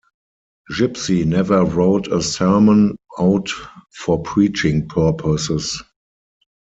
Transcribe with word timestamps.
Gipsy 0.75 1.25
never 1.25 1.63
wrote 1.63 2.07
a 2.07 2.23
sermon 2.23 2.95
out 3.19 3.51
for 3.95 4.19
preaching 4.23 4.87
purposes. 4.87 5.83